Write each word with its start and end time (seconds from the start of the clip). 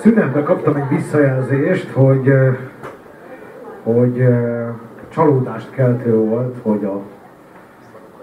szünetben 0.00 0.44
kaptam 0.44 0.76
egy 0.76 0.88
visszajelzést, 0.88 1.90
hogy, 1.90 2.32
hogy 3.82 4.28
csalódást 5.08 5.70
keltő 5.70 6.14
volt, 6.14 6.56
hogy 6.62 6.84
a, 6.84 7.00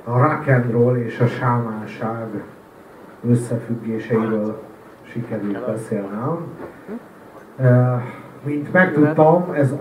a 0.03 0.19
rock 0.19 0.97
és 0.97 1.19
a 1.19 1.27
sámánság 1.27 2.27
összefüggéseiről 3.29 4.61
sikerült 5.01 5.65
beszélnem. 5.65 6.45
Mint 8.43 8.73
megtudtam, 8.73 9.53
ez, 9.53 9.73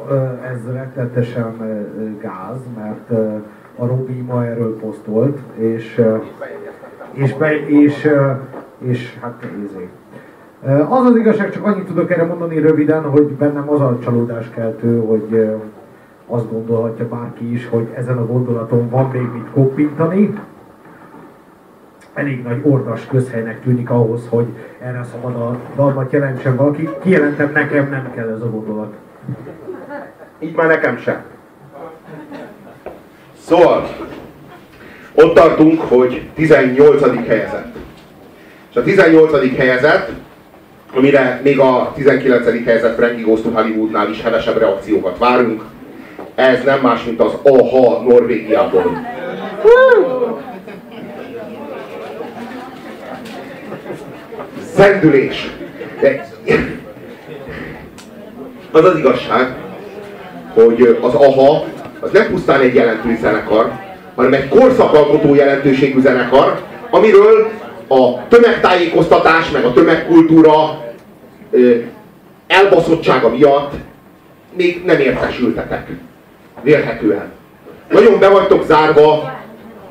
ez 0.52 0.72
rettetesen 0.72 1.56
gáz, 2.20 2.58
mert 2.76 3.10
a 3.76 3.86
Robi 3.86 4.20
ma 4.20 4.44
erről 4.44 4.78
posztolt, 4.78 5.38
és, 5.54 6.02
és, 7.12 7.34
be, 7.34 7.66
és, 7.66 8.08
és 8.78 9.18
hát 9.20 9.44
nézzék. 9.56 9.88
Az 10.66 11.06
az 11.06 11.16
igazság, 11.16 11.52
csak 11.52 11.64
annyit 11.64 11.86
tudok 11.86 12.10
erre 12.10 12.24
mondani 12.24 12.58
röviden, 12.58 13.02
hogy 13.02 13.24
bennem 13.24 13.70
az 13.70 13.80
a 13.80 13.98
csalódás 14.04 14.50
keltő, 14.54 15.00
hogy 15.00 15.50
azt 16.26 16.50
gondolhatja 16.50 17.08
bárki 17.08 17.52
is, 17.52 17.68
hogy 17.68 17.88
ezen 17.94 18.16
a 18.16 18.26
gondolaton 18.26 18.88
van 18.90 19.10
még 19.12 19.28
mit 19.32 19.50
koppintani. 19.52 20.40
Elég 22.14 22.42
nagy 22.42 22.60
ordas 22.62 23.06
közhelynek 23.06 23.62
tűnik 23.62 23.90
ahhoz, 23.90 24.26
hogy 24.28 24.46
erre 24.78 25.04
szabad 25.12 25.34
a 25.34 25.58
dalmat 25.76 26.12
jelentsen 26.12 26.56
valaki. 26.56 26.88
Kijelentem, 27.02 27.50
nekem 27.52 27.88
nem 27.88 28.12
kell 28.14 28.28
ez 28.28 28.40
a 28.40 28.50
gondolat. 28.50 28.94
Így 30.38 30.54
már 30.54 30.66
nekem 30.66 30.96
sem. 30.96 31.22
Szóval, 33.38 33.88
ott 35.14 35.34
tartunk, 35.34 35.80
hogy 35.80 36.30
18. 36.34 37.26
helyezett. 37.26 37.76
És 38.70 38.76
a 38.76 38.82
18. 38.82 39.56
helyezett, 39.56 40.10
amire 40.96 41.40
még 41.42 41.58
a 41.58 41.92
19. 41.94 42.64
helyezett 42.64 42.96
Frankie 42.96 43.24
Goes 43.24 43.40
to 43.40 43.50
Hollywoodnál 43.50 44.10
is 44.10 44.22
hevesebb 44.22 44.58
reakciókat 44.58 45.18
várunk, 45.18 45.62
ez 46.34 46.62
nem 46.64 46.80
más, 46.80 47.04
mint 47.04 47.20
az 47.20 47.32
AHA 47.42 48.02
Norvégiából. 48.02 49.06
Zendülés. 54.74 55.50
De 56.00 56.28
az 58.72 58.84
az 58.84 58.98
igazság, 58.98 59.54
hogy 60.54 60.98
az 61.00 61.14
AHA 61.14 61.64
az 62.00 62.10
nem 62.10 62.30
pusztán 62.30 62.60
egy 62.60 62.74
jelentős 62.74 63.18
zenekar, 63.18 63.72
hanem 64.14 64.32
egy 64.32 64.48
korszakalkotó 64.48 65.34
jelentőségű 65.34 66.00
zenekar, 66.00 66.60
amiről 66.90 67.50
a 67.88 68.28
tömegtájékoztatás, 68.28 69.50
meg 69.50 69.64
a 69.64 69.72
tömegkultúra 69.72 70.84
elbaszottsága 72.46 73.28
miatt 73.28 73.72
még 74.56 74.82
nem 74.84 75.00
értesültetek. 75.00 75.88
Vélhetően. 76.62 77.32
Nagyon 77.90 78.18
be 78.18 78.28
vagytok 78.28 78.64
zárva 78.64 79.12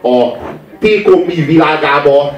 a 0.02 0.31
tékomi 0.80 1.33
világába, 1.33 2.33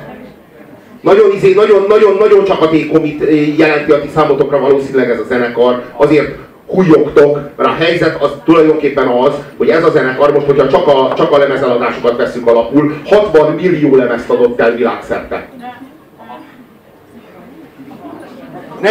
nagyon 1.01 1.31
izé, 1.35 1.53
nagyon, 1.53 1.85
nagyon, 1.87 2.17
nagyon 2.19 2.43
csak 2.43 2.61
a 2.61 2.69
tékomit 2.69 3.23
jelenti 3.57 3.91
a 3.91 4.01
ti 4.01 4.09
számotokra 4.13 4.59
valószínűleg 4.59 5.09
ez 5.09 5.19
a 5.19 5.25
zenekar, 5.27 5.83
azért 5.95 6.35
hújogtok, 6.67 7.39
mert 7.55 7.69
a 7.69 7.73
helyzet 7.73 8.21
az 8.21 8.31
tulajdonképpen 8.45 9.07
az, 9.07 9.33
hogy 9.57 9.69
ez 9.69 9.83
a 9.83 9.89
zenekar 9.89 10.33
most, 10.33 10.45
hogyha 10.45 10.67
csak 10.67 10.87
a, 10.87 11.13
csak 11.15 11.31
a 11.31 11.37
lemezeladásokat 11.37 12.17
veszünk 12.17 12.47
alapul, 12.47 12.93
60 13.05 13.51
millió 13.51 13.95
lemezt 13.95 14.29
adott 14.29 14.59
el 14.59 14.75
világszerte. 14.75 15.49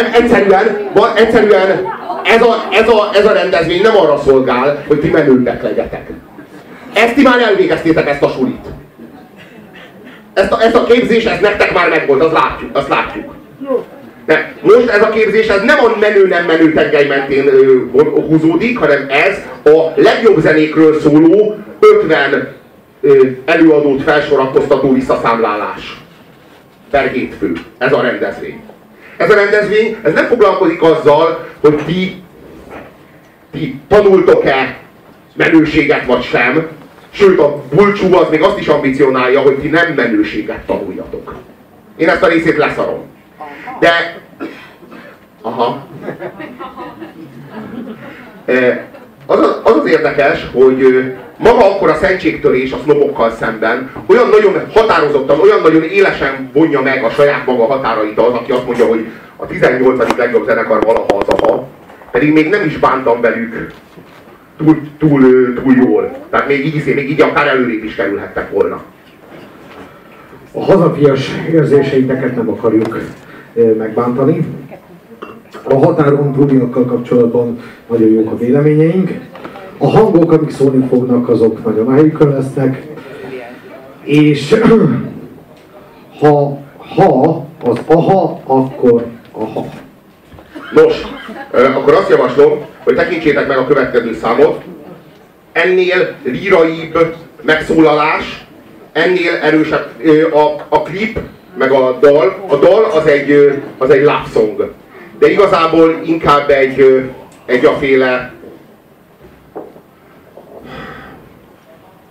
Nem, 0.01 0.09
egyszerűen, 0.13 0.89
van, 0.93 1.15
egyszerűen 1.15 1.69
ez 2.23 2.41
a, 2.41 2.67
ez, 2.71 2.87
a, 2.89 3.09
ez 3.13 3.25
a 3.25 3.31
rendezvény 3.31 3.81
nem 3.81 3.97
arra 3.97 4.17
szolgál, 4.25 4.83
hogy 4.87 4.99
ti 4.99 5.09
menőbbek 5.09 5.63
legyetek. 5.63 6.09
Ezt 6.93 7.13
ti 7.13 7.21
már 7.21 7.39
elvégeztétek 7.39 8.09
ezt 8.09 8.21
a 8.21 8.29
sulit. 8.29 8.65
Ezt 10.33 10.51
a, 10.51 10.61
ezt 10.61 10.75
a 10.75 10.83
képzés, 10.83 11.25
ez 11.25 11.39
nektek 11.39 11.73
már 11.73 11.89
megvolt, 11.89 12.23
azt 12.23 12.33
látjuk. 12.33 12.77
Azt 12.77 12.89
látjuk. 12.89 13.33
Nem. 14.25 14.39
Most 14.61 14.89
ez 14.89 15.01
a 15.01 15.09
képzés 15.09 15.47
ez 15.47 15.61
nem 15.61 15.77
a 15.79 15.97
menő 15.99 16.27
nem 16.27 16.45
menő 16.45 16.73
tengely 16.73 17.07
mentén 17.07 17.47
ö, 17.47 17.81
húzódik, 18.27 18.77
hanem 18.77 19.05
ez 19.09 19.37
a 19.73 19.91
legjobb 19.95 20.39
zenékről 20.39 20.99
szóló 20.99 21.55
50 21.79 22.53
ö, 23.01 23.27
előadót 23.45 24.01
felsorakoztató 24.01 24.93
visszaszámlálás. 24.93 26.01
Per 26.89 27.07
hétfő. 27.07 27.53
Ez 27.77 27.93
a 27.93 28.01
rendezvény. 28.01 28.61
Ez 29.17 29.29
a 29.29 29.35
rendezvény 29.35 29.97
ez 30.03 30.13
nem 30.13 30.25
foglalkozik 30.25 30.81
azzal, 30.81 31.47
hogy 31.59 31.75
ti, 31.85 32.23
ti 33.51 33.81
tanultok-e 33.87 34.79
menőséget 35.35 36.05
vagy 36.05 36.21
sem, 36.21 36.67
sőt 37.09 37.39
a 37.39 37.63
bulcsú 37.73 38.15
az 38.15 38.29
még 38.29 38.41
azt 38.41 38.59
is 38.59 38.67
ambicionálja, 38.67 39.41
hogy 39.41 39.59
ti 39.59 39.67
nem 39.67 39.93
menőséget 39.93 40.65
tanuljatok. 40.65 41.35
Én 41.95 42.09
ezt 42.09 42.23
a 42.23 42.27
részét 42.27 42.57
leszarom. 42.57 43.05
De... 43.79 44.21
Aha. 45.41 45.87
Az 49.29 49.39
az, 49.39 49.59
az, 49.63 49.75
az 49.75 49.85
érdekes, 49.85 50.47
hogy 50.53 50.81
maga 51.37 51.75
akkor 51.75 51.89
a 51.89 51.95
szentségtörés 51.95 52.71
a 52.71 52.79
sznobokkal 52.83 53.31
szemben 53.31 53.91
olyan 54.05 54.29
nagyon 54.29 54.71
határozottan, 54.73 55.39
olyan 55.39 55.61
nagyon 55.61 55.83
élesen 55.83 56.49
vonja 56.53 56.81
meg 56.81 57.03
a 57.03 57.09
saját 57.09 57.45
maga 57.45 57.65
határait 57.65 58.19
az, 58.19 58.33
aki 58.33 58.51
azt 58.51 58.65
mondja, 58.65 58.85
hogy 58.85 59.05
a 59.35 59.45
18. 59.45 60.17
legjobb 60.17 60.45
zenekar 60.45 60.83
valaha 60.83 61.17
az 61.17 61.27
aha, 61.27 61.67
pedig 62.11 62.33
még 62.33 62.49
nem 62.49 62.65
is 62.65 62.77
bántam 62.77 63.21
velük 63.21 63.71
túl, 64.57 64.81
túl, 64.97 65.53
túl 65.53 65.73
jól. 65.75 66.17
Tehát 66.29 66.47
még 66.47 66.65
így, 66.65 66.95
még 66.95 67.09
így 67.09 67.21
akár 67.21 67.47
előrébb 67.47 67.83
is 67.83 67.95
kerülhettek 67.95 68.51
volna. 68.51 68.81
A 70.51 70.63
hazafias 70.63 71.31
érzéseiteket 71.51 72.35
nem 72.35 72.49
akarjuk 72.49 72.99
megbántani. 73.77 74.45
A 75.63 75.75
határon 75.75 76.33
túliakkal 76.33 76.85
kapcsolatban 76.85 77.59
nagyon 77.87 78.07
jók 78.07 78.31
a 78.31 78.37
véleményeink. 78.37 79.11
A 79.77 79.87
hangok, 79.87 80.31
amik 80.31 80.49
szólni 80.49 80.87
fognak, 80.87 81.29
azok 81.29 81.65
nagyon 81.65 81.93
helyükön 81.93 82.29
lesznek. 82.29 82.87
És 84.03 84.55
ha, 86.19 86.59
ha 86.95 87.45
az 87.63 87.77
aha, 87.85 88.41
akkor 88.45 89.05
aha. 89.31 89.65
Nos, 90.73 91.01
akkor 91.51 91.93
azt 91.93 92.09
javaslom, 92.09 92.65
hogy 92.83 92.95
tekintsétek 92.95 93.47
meg 93.47 93.57
a 93.57 93.67
következő 93.67 94.13
számot. 94.21 94.61
Ennél 95.51 96.15
líraibb 96.23 97.15
megszólalás, 97.41 98.45
ennél 98.91 99.33
erősebb 99.41 99.87
a, 100.33 100.65
a 100.69 100.81
klip, 100.81 101.19
meg 101.57 101.71
a 101.71 101.97
dal. 101.99 102.45
A 102.47 102.55
dal 102.55 102.83
az 102.83 103.05
egy, 103.05 103.61
az 103.77 103.89
egy 103.89 104.01
love 104.01 104.25
song. 104.33 104.73
De 105.19 105.31
igazából 105.31 106.01
inkább 106.05 106.49
egy, 106.49 107.09
egy 107.45 107.65
aféle 107.65 108.31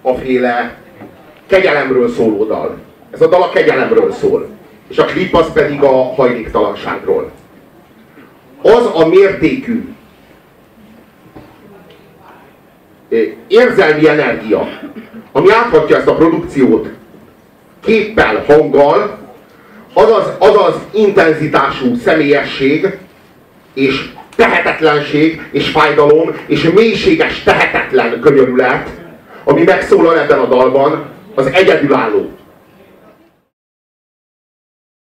aféle 0.07 0.77
kegyelemről 1.47 2.09
szóló 2.09 2.45
dal. 2.45 2.79
Ez 3.11 3.21
a 3.21 3.27
dal 3.27 3.43
a 3.43 3.51
kegyelemről 3.51 4.13
szól. 4.13 4.49
És 4.89 4.99
a 4.99 5.05
klip 5.05 5.35
az 5.35 5.53
pedig 5.53 5.83
a 5.83 6.15
hajléktalanságról. 6.15 7.31
Az 8.63 8.91
a 8.95 9.07
mértékű 9.07 9.95
érzelmi 13.47 14.09
energia, 14.09 14.69
ami 15.33 15.51
áthatja 15.51 15.97
ezt 15.97 16.07
a 16.07 16.15
produkciót 16.15 16.89
képpel, 17.85 18.45
hanggal, 18.47 19.19
az 19.93 20.11
az, 20.11 20.33
az, 20.39 20.57
az 20.57 20.75
intenzitású 20.93 21.95
személyesség, 21.95 22.99
és 23.75 24.11
tehetetlenség, 24.37 25.49
és 25.51 25.69
fájdalom, 25.69 26.35
és 26.47 26.63
mélységes 26.63 27.43
tehetetlen 27.43 28.21
könyörület, 28.21 28.89
ami 29.49 29.63
megszólal 29.63 30.19
ebben 30.19 30.39
a 30.39 30.47
dalban, 30.47 31.05
az 31.35 31.47
egyedülálló. 31.47 32.31